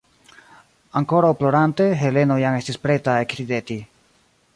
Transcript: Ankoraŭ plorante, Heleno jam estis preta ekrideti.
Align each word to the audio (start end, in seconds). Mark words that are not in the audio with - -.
Ankoraŭ 1.01 1.29
plorante, 1.41 1.87
Heleno 2.03 2.39
jam 2.45 2.57
estis 2.61 2.81
preta 2.87 3.19
ekrideti. 3.27 3.79